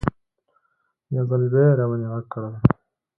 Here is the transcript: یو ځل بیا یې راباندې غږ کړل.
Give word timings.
یو 1.15 1.23
ځل 1.29 1.43
بیا 1.51 1.63
یې 1.69 1.77
راباندې 1.79 2.07
غږ 2.13 2.25
کړل. 2.33 2.53